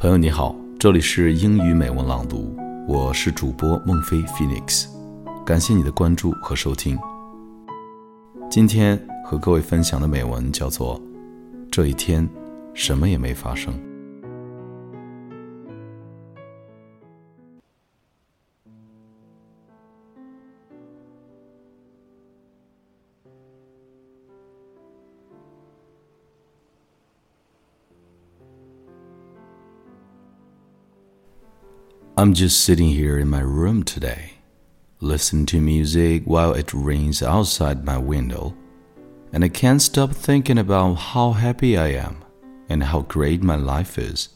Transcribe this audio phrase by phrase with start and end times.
[0.00, 2.56] 朋友你好，这里是英语美文朗读，
[2.88, 4.86] 我是主播孟非 Phoenix，
[5.44, 6.98] 感谢你的关注和收听。
[8.50, 10.98] 今天和各位分享的美文叫做
[11.70, 12.26] 《这一天
[12.72, 13.74] 什么也没发生》。
[32.20, 34.34] I'm just sitting here in my room today,
[35.00, 38.54] listening to music while it rains outside my window,
[39.32, 42.22] and I can't stop thinking about how happy I am
[42.68, 44.28] and how great my life is.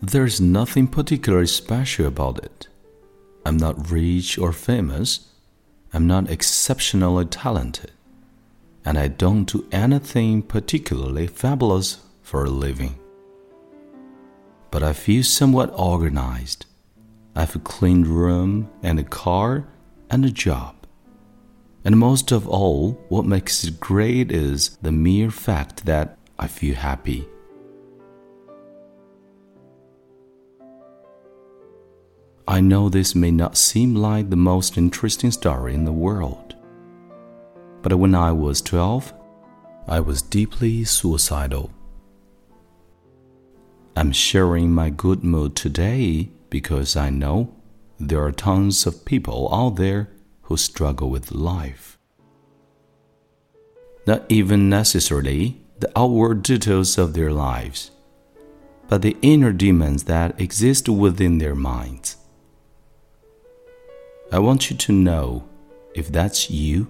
[0.00, 2.68] There's nothing particularly special about it.
[3.44, 5.32] I'm not rich or famous.
[5.92, 7.90] I'm not exceptionally talented.
[8.84, 12.99] And I don't do anything particularly fabulous for a living
[14.70, 16.66] but I feel somewhat organized.
[17.34, 19.68] I have a clean room and a car
[20.10, 20.74] and a job.
[21.84, 26.74] And most of all, what makes it great is the mere fact that I feel
[26.74, 27.26] happy.
[32.46, 36.56] I know this may not seem like the most interesting story in the world.
[37.80, 39.14] But when I was 12,
[39.86, 41.70] I was deeply suicidal.
[44.00, 47.54] I'm sharing my good mood today because I know
[47.98, 50.08] there are tons of people out there
[50.44, 51.98] who struggle with life.
[54.06, 57.90] Not even necessarily the outward details of their lives,
[58.88, 62.16] but the inner demons that exist within their minds.
[64.32, 65.46] I want you to know
[65.94, 66.88] if that's you,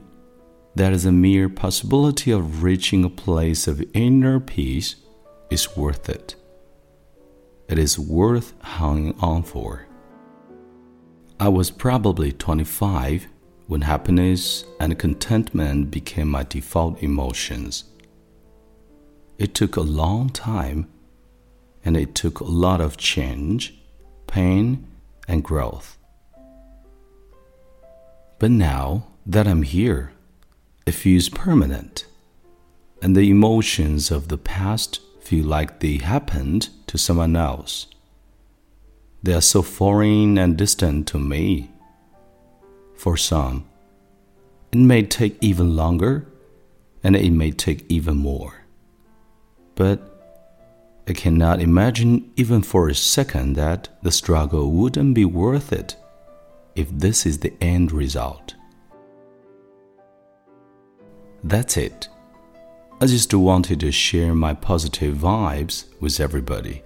[0.77, 4.95] that is a mere possibility of reaching a place of inner peace
[5.51, 6.37] is worth it
[7.71, 9.87] it is worth hanging on for.
[11.39, 13.29] I was probably 25
[13.69, 17.85] when happiness and contentment became my default emotions.
[19.39, 20.89] It took a long time
[21.85, 23.79] and it took a lot of change,
[24.27, 24.85] pain,
[25.29, 25.97] and growth.
[28.41, 30.11] But now that I'm here,
[30.87, 32.05] it feels permanent,
[33.01, 37.87] and the emotions of the past feel like they happened to someone else.
[39.23, 41.71] They are so foreign and distant to me.
[42.97, 43.65] For some,
[44.73, 46.27] it may take even longer
[47.03, 48.65] and it may take even more.
[49.75, 50.07] But
[51.09, 55.97] I cannot imagine even for a second that the struggle wouldn't be worth it
[56.75, 58.55] if this is the end result.
[61.43, 62.09] That's it.
[63.03, 66.83] I just wanted to share my positive vibes with everybody.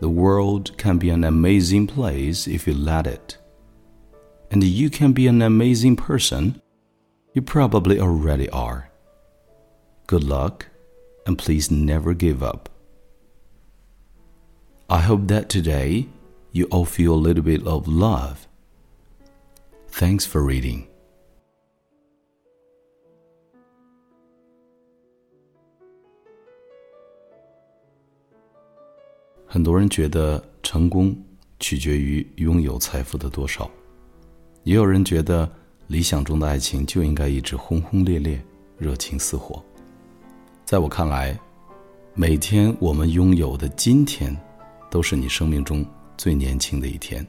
[0.00, 3.38] The world can be an amazing place if you let it.
[4.50, 6.60] And you can be an amazing person.
[7.34, 8.90] You probably already are.
[10.08, 10.66] Good luck,
[11.24, 12.68] and please never give up.
[14.90, 16.08] I hope that today
[16.50, 18.48] you all feel a little bit of love.
[19.86, 20.88] Thanks for reading.
[29.56, 31.16] 很多人觉得成功
[31.58, 33.70] 取决于拥有财富的多少，
[34.64, 35.50] 也有人觉得
[35.86, 38.38] 理想中的爱情就应该一直轰轰烈烈、
[38.76, 39.64] 热情似火。
[40.66, 41.40] 在我看来，
[42.12, 44.36] 每天我们拥有的今天，
[44.90, 45.82] 都是你生命中
[46.18, 47.26] 最年轻的一天。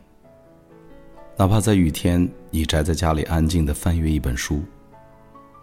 [1.38, 4.62] 哪怕在雨天，你宅在家里安静的翻阅一本书，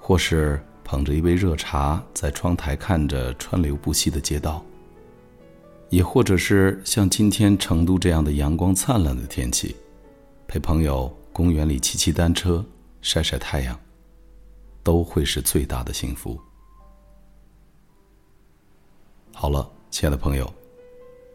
[0.00, 4.64] 或是捧着一杯热茶，在窗台看着川流不息的街道。
[5.94, 9.76] 也或者是像今天成都这样的阳光灿烂的天气，
[10.48, 12.64] 陪朋友公园里骑骑单车、
[13.00, 13.78] 晒晒太阳，
[14.82, 16.36] 都会是最大的幸福。
[19.32, 20.52] 好了，亲爱的朋友，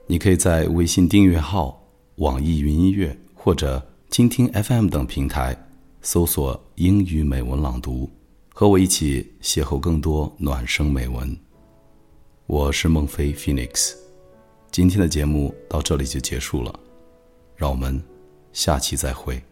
[0.08, 1.82] 你可以在微信订阅号、
[2.16, 5.58] 网易云音乐或者蜻蜓 FM 等平台
[6.02, 8.10] 搜索“英语美文朗读”，
[8.54, 11.34] 和我一起邂逅更多暖声美文。
[12.46, 14.09] 我是孟非 Phoenix。
[14.80, 16.74] 今天的节目到这里就结束了，
[17.58, 18.02] 让我们
[18.54, 19.44] 下期再会。